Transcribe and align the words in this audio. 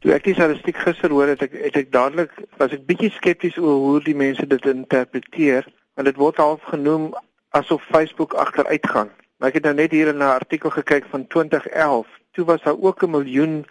Toe 0.00 0.14
ek 0.16 0.24
die 0.24 0.32
statistiek 0.32 0.78
gister 0.80 1.12
hoor 1.12 1.28
het 1.28 1.42
ek 1.44 1.52
het 1.60 1.74
ek 1.76 1.90
dadelik 1.92 2.30
was 2.56 2.72
ek 2.72 2.86
bietjie 2.88 3.10
skepties 3.12 3.58
oor 3.60 3.82
hoe 3.82 3.98
die 4.00 4.16
mense 4.16 4.46
dit 4.48 4.68
interpreteer 4.72 5.66
want 5.98 6.08
dit 6.08 6.20
word 6.22 6.40
half 6.40 6.62
genoem 6.72 7.10
asof 7.58 7.84
Facebook 7.92 8.32
agteruit 8.40 8.86
gaan. 8.88 9.10
Maar 9.36 9.52
ek 9.52 9.58
het 9.58 9.68
nou 9.68 9.74
net 9.76 9.92
hier 9.92 10.08
in 10.08 10.22
'n 10.22 10.32
artikel 10.40 10.70
gekyk 10.70 11.04
van 11.10 11.26
2011. 11.26 12.08
Toe 12.32 12.44
was 12.44 12.62
daar 12.62 12.80
ook 12.80 13.02
'n 13.02 13.10
miljoen 13.10 13.66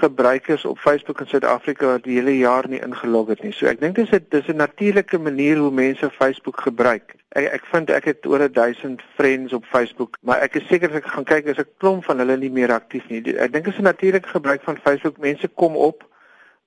gebruikers 0.00 0.64
op 0.64 0.78
Facebook 0.78 1.20
in 1.20 1.26
Suid-Afrika 1.26 1.86
wat 1.86 2.04
die 2.04 2.16
hele 2.16 2.36
jaar 2.38 2.68
nie 2.68 2.80
ingelog 2.80 3.28
het 3.28 3.42
nie. 3.42 3.52
So 3.52 3.66
ek 3.66 3.80
dink 3.80 3.96
dis 3.96 4.12
'n 4.12 4.26
dis 4.28 4.48
'n 4.48 4.56
natuurlike 4.56 5.18
manier 5.18 5.56
hoe 5.56 5.70
mense 5.70 6.10
Facebook 6.10 6.60
gebruik. 6.60 7.14
Ek 7.34 7.48
ek 7.50 7.64
vind 7.66 7.90
ek 7.90 8.04
het 8.06 8.26
oor 8.30 8.44
1000 8.46 9.00
friends 9.18 9.52
op 9.52 9.64
Facebook, 9.66 10.18
maar 10.22 10.42
ek 10.46 10.54
is 10.60 10.66
seker 10.70 10.92
as 10.92 11.00
ek 11.00 11.08
gaan 11.16 11.24
kyk 11.26 11.48
is 11.50 11.58
'n 11.58 11.66
klomp 11.82 12.04
van 12.06 12.18
hulle 12.22 12.36
nie 12.38 12.50
meer 12.50 12.70
aktief 12.70 13.08
nie. 13.10 13.18
Ek 13.34 13.52
dink 13.52 13.64
dit 13.64 13.74
is 13.74 13.80
'n 13.80 13.90
natuurlike 13.90 14.28
gebruik 14.28 14.62
van 14.62 14.78
Facebook. 14.84 15.18
Mense 15.18 15.48
kom 15.48 15.74
op, 15.76 16.04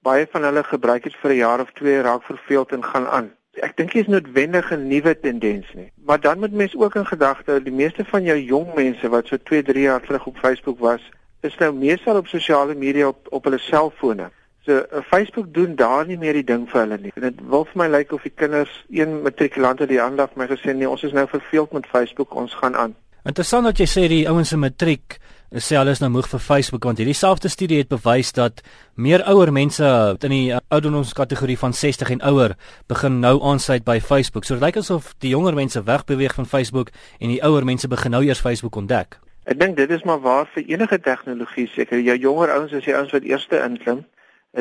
baie 0.04 0.28
van 0.32 0.44
hulle 0.44 0.64
gebruik 0.64 1.04
dit 1.04 1.16
vir 1.22 1.32
'n 1.32 1.38
jaar 1.38 1.62
of 1.62 1.72
twee, 1.72 2.02
raak 2.02 2.24
verveeld 2.24 2.72
en 2.72 2.84
gaan 2.84 3.08
aan. 3.08 3.32
Ek 3.62 3.78
dink 3.78 3.92
dit 3.94 4.02
is 4.02 4.12
noodwendig 4.12 4.72
'n 4.72 4.88
nuwe 4.88 5.20
tendens 5.20 5.74
nie. 5.74 5.92
Maar 6.06 6.20
dan 6.20 6.40
moet 6.40 6.52
mense 6.52 6.78
ook 6.78 6.96
in 6.96 7.06
gedagte 7.06 7.52
hou, 7.52 7.64
die 7.64 7.80
meeste 7.84 8.06
van 8.06 8.24
jou 8.24 8.38
jong 8.38 8.76
mense 8.76 9.10
wat 9.10 9.28
so 9.28 9.38
2, 9.38 9.64
3 9.64 9.82
jaar 9.82 10.02
terug 10.02 10.26
op 10.26 10.38
Facebook 10.38 10.80
was, 10.80 11.02
is 11.42 11.58
nou 11.58 11.74
meestal 11.74 12.18
op 12.18 12.28
sosiale 12.28 12.76
media 12.76 13.08
op 13.08 13.28
op 13.30 13.44
hulle 13.44 13.58
selfone. 13.58 14.32
So 14.68 14.84
uh, 14.92 15.00
Facebook 15.08 15.54
doen 15.54 15.76
daar 15.76 16.06
nie 16.06 16.18
meer 16.20 16.36
die 16.36 16.44
ding 16.44 16.66
vir 16.68 16.82
hulle 16.82 16.98
nie. 17.00 17.12
Dit 17.16 17.38
wil 17.48 17.64
vir 17.70 17.78
my 17.80 17.86
lyk 17.88 18.10
of 18.12 18.26
die 18.28 18.34
kinders 18.36 18.74
een 18.92 19.22
matrikulante 19.24 19.86
die 19.88 20.02
aandag 20.04 20.34
my 20.36 20.44
gesê 20.50 20.74
nee, 20.76 20.90
ons 20.90 21.06
is 21.08 21.14
nou 21.16 21.24
verveeld 21.32 21.72
met 21.72 21.88
Facebook, 21.88 22.36
ons 22.36 22.56
gaan 22.60 22.76
aan. 22.76 22.96
Interessant 23.24 23.64
dat 23.64 23.80
jy 23.80 23.88
sê 23.88 24.04
die 24.12 24.26
ouens 24.28 24.52
in 24.52 24.60
matriek 24.60 25.22
sê 25.64 25.78
hulle 25.80 25.94
is 25.96 26.02
nou 26.04 26.10
moeg 26.12 26.28
vir 26.28 26.42
Facebook 26.44 26.84
want 26.84 27.00
hierdie 27.00 27.16
selfde 27.16 27.48
studie 27.48 27.78
het 27.80 27.88
bewys 27.88 28.34
dat 28.36 28.60
meer 29.00 29.24
ouer 29.32 29.54
mense 29.56 29.88
in 30.28 30.36
die 30.36 30.52
ouderdomskategorie 30.52 31.56
van 31.64 31.72
60 31.72 32.12
en 32.18 32.26
ouer 32.28 32.58
begin 32.92 33.22
nou 33.24 33.38
aansluit 33.40 33.88
by 33.88 34.02
Facebook. 34.04 34.44
So 34.44 34.60
dit 34.60 34.66
lyk 34.66 34.82
asof 34.84 35.14
die 35.24 35.32
jonger 35.32 35.56
mense 35.56 35.80
wegbeweeg 35.88 36.36
van 36.36 36.52
Facebook 36.52 36.92
en 37.22 37.32
die 37.32 37.40
ouer 37.40 37.64
mense 37.64 37.88
begin 37.88 38.18
nou 38.18 38.26
eers 38.28 38.44
Facebook 38.44 38.76
ontdek. 38.76 39.16
Ek 39.48 39.56
dink 39.64 39.80
dit 39.80 39.96
is 39.96 40.04
maar 40.04 40.20
waar 40.20 40.52
vir 40.52 40.68
enige 40.68 41.00
tegnologie 41.00 41.70
seker. 41.72 42.04
Jou 42.04 42.20
jonger 42.20 42.52
ouens 42.52 42.76
is 42.76 42.84
die 42.84 42.96
ouens 43.00 43.16
wat 43.16 43.24
eerste 43.24 43.64
inklim. 43.64 44.04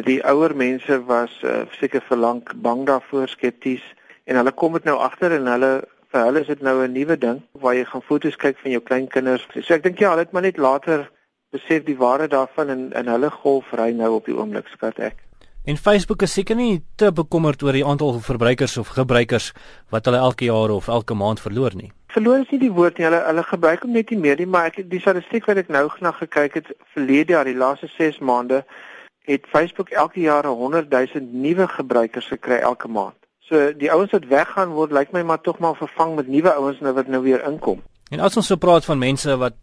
Die 0.04 0.20
ouer 0.28 0.52
mense 0.56 0.98
was 1.08 1.32
uh, 1.42 1.64
seker 1.78 2.02
vir 2.04 2.18
lank 2.20 2.52
bang 2.60 2.84
daarvoor, 2.86 3.28
skepties 3.32 3.84
en 4.28 4.36
hulle 4.36 4.52
kom 4.52 4.74
dit 4.76 4.84
nou 4.84 4.98
agter 5.00 5.32
en 5.32 5.46
hulle 5.48 5.70
vir 6.12 6.24
hulle 6.26 6.40
is 6.40 6.50
dit 6.52 6.62
nou 6.62 6.82
'n 6.84 6.92
nuwe 6.92 7.16
ding 7.16 7.42
waar 7.60 7.74
jy 7.74 7.84
gaan 7.84 8.02
foto's 8.02 8.36
kyk 8.36 8.58
van 8.62 8.70
jou 8.70 8.80
kleinkinders. 8.80 9.46
So 9.62 9.74
ek 9.74 9.82
dink 9.82 9.98
ja, 9.98 10.10
hulle 10.10 10.26
het 10.26 10.32
maar 10.32 10.42
net 10.42 10.58
later 10.58 11.10
besef 11.50 11.84
die 11.84 11.96
waarde 11.96 12.28
daarvan 12.28 12.68
en 12.68 12.92
en 12.92 13.08
hulle 13.08 13.30
golf 13.30 13.72
ry 13.72 13.90
nou 13.92 14.14
op 14.14 14.26
die 14.26 14.36
oomblik 14.36 14.68
skat 14.68 14.98
ek. 14.98 15.16
En 15.64 15.76
Facebook 15.76 16.22
is 16.22 16.32
seker 16.32 16.56
nie 16.56 16.82
te 16.96 17.12
bekommerd 17.12 17.62
oor 17.62 17.72
die 17.72 17.86
aantal 17.86 18.20
verbruikers 18.20 18.76
of 18.76 18.88
gebruikers 18.88 19.52
wat 19.90 20.04
hulle 20.04 20.18
elke 20.18 20.44
jaar 20.44 20.70
of 20.70 20.88
elke 20.88 21.14
maand 21.14 21.40
verloor 21.40 21.74
nie 21.74 21.92
verloor 22.16 22.40
is 22.40 22.52
nie 22.52 22.62
die 22.64 22.72
woord 22.72 22.98
nie. 22.98 23.04
Hulle 23.04 23.22
hulle 23.26 23.44
gebruik 23.44 23.82
hom 23.84 23.92
net 23.96 24.10
nie 24.10 24.20
meer 24.20 24.38
nie, 24.40 24.48
maar 24.48 24.70
ek 24.70 24.84
die 24.90 25.00
statistiek 25.02 25.48
wat 25.50 25.60
ek 25.60 25.72
nou 25.72 25.84
na 26.00 26.12
gekyk 26.16 26.60
het 26.60 26.70
verlede 26.94 27.36
jaar, 27.36 27.48
die 27.48 27.58
laaste 27.58 27.90
6 27.96 28.22
maande, 28.24 28.62
het 29.26 29.46
Facebook 29.50 29.88
elke 29.88 30.20
jaar 30.20 30.46
100 30.46 30.90
000 30.90 31.06
nuwe 31.30 31.68
gebruikers 31.68 32.26
gekry 32.26 32.58
elke 32.62 32.88
maand. 32.88 33.18
So 33.46 33.72
die 33.78 33.90
ouens 33.92 34.10
wat 34.10 34.26
weggaan 34.30 34.74
word, 34.74 34.94
lyk 34.94 35.12
my 35.14 35.22
maar 35.22 35.40
tog 35.40 35.58
maar 35.62 35.76
vervang 35.78 36.16
met 36.18 36.30
nuwe 36.30 36.52
ouens 36.54 36.80
nou 36.82 36.94
wat 36.94 37.10
nou 37.10 37.22
weer 37.22 37.44
inkom. 37.46 37.82
En 38.10 38.22
as 38.22 38.36
ons 38.38 38.46
so 38.46 38.58
praat 38.58 38.86
van 38.86 38.98
mense 38.98 39.36
wat 39.38 39.54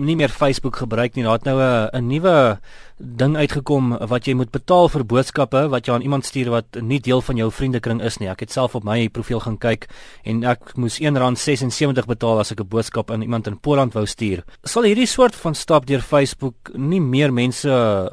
nie 0.00 0.16
meer 0.16 0.32
Facebook 0.32 0.76
gebruik 0.80 1.14
nie. 1.14 1.24
Daar 1.24 1.38
het 1.38 1.44
nou 1.44 1.60
'n 1.60 1.90
'n 1.92 2.06
nuwe 2.06 2.58
ding 2.96 3.36
uitgekom 3.36 3.98
wat 4.08 4.26
jy 4.26 4.34
moet 4.34 4.50
betaal 4.50 4.88
vir 4.88 5.04
boodskappe 5.04 5.68
wat 5.68 5.86
jy 5.86 5.94
aan 5.94 6.04
iemand 6.04 6.24
stuur 6.24 6.50
wat 6.50 6.80
nie 6.80 7.00
deel 7.00 7.20
van 7.20 7.36
jou 7.36 7.50
vriendekring 7.50 8.02
is 8.02 8.18
nie. 8.18 8.28
Ek 8.28 8.40
het 8.40 8.52
self 8.52 8.74
op 8.74 8.84
my 8.84 9.08
profiel 9.08 9.40
gaan 9.40 9.58
kyk 9.58 9.88
en 10.24 10.44
ek 10.44 10.76
moes 10.76 11.00
R1.76 11.00 12.06
betaal 12.06 12.38
as 12.38 12.52
ek 12.52 12.60
'n 12.60 12.68
boodskap 12.68 13.10
aan 13.10 13.22
iemand 13.22 13.46
in 13.46 13.58
Poland 13.58 13.92
wou 13.92 14.06
stuur. 14.06 14.44
Sal 14.64 14.82
hierdie 14.82 15.06
soort 15.06 15.34
van 15.34 15.54
stap 15.54 15.86
deur 15.86 16.00
Facebook 16.00 16.70
nie 16.74 17.00
meer 17.00 17.32
mense 17.32 17.70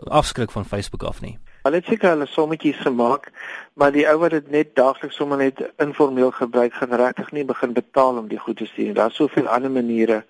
afskrik 0.08 0.52
van 0.52 0.66
Facebook 0.66 1.04
af 1.04 1.22
nie? 1.22 1.38
Hulle 1.64 1.76
het 1.76 1.86
seker 1.86 2.10
hulle 2.10 2.26
sommetjies 2.26 2.78
gemaak, 2.80 3.32
maar 3.76 3.92
die 3.92 4.08
ou 4.08 4.18
wat 4.20 4.32
dit 4.32 4.52
net 4.52 4.76
daagliks 4.76 5.16
sommer 5.16 5.38
net 5.38 5.60
informeel 5.84 6.32
gebruik, 6.32 6.74
gaan 6.74 6.94
regtig 6.94 7.32
nie 7.32 7.44
begin 7.44 7.74
betaal 7.74 8.18
om 8.18 8.28
die 8.28 8.40
goed 8.40 8.58
te 8.58 8.66
stuur. 8.66 8.94
Daar's 8.94 9.16
soveel 9.16 9.48
ander 9.48 9.72
maniere 9.72 10.24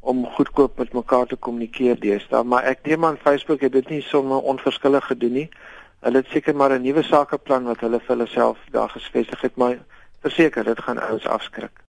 om 0.00 0.26
goedkoop 0.26 0.78
met 0.78 0.92
mekaar 0.92 1.26
te 1.26 1.36
kommunikeer 1.36 2.00
deesdae, 2.00 2.44
maar 2.44 2.64
ek 2.64 2.86
neem 2.86 3.04
aan 3.04 3.18
Facebook 3.22 3.60
het 3.60 3.72
dit 3.72 3.88
nie 3.88 4.02
sommer 4.02 4.40
onverskillig 4.52 5.06
gedoen 5.06 5.32
nie. 5.32 5.48
Hulle 6.06 6.22
het 6.22 6.30
seker 6.30 6.56
maar 6.56 6.70
'n 6.70 6.82
nuwe 6.82 7.02
sakeplan 7.02 7.64
wat 7.64 7.80
hulle 7.80 8.00
vir 8.00 8.16
hulle 8.16 8.26
self 8.26 8.58
daar 8.70 8.88
gevestig 8.88 9.40
het, 9.40 9.56
maar 9.56 9.78
verseker 10.20 10.64
dit 10.64 10.80
gaan 10.80 10.98
ouens 10.98 11.26
afskrik. 11.26 11.84